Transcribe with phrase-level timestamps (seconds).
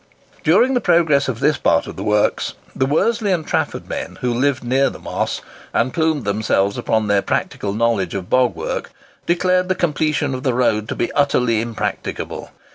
[0.43, 4.33] During the progress of this part of the works, the Worsley and Trafford men, who
[4.33, 5.41] lived near the Moss,
[5.75, 8.89] and plumed themselves upon their practical knowledge of bog work,
[9.27, 12.49] declared the completion of the road to be utterly impracticable.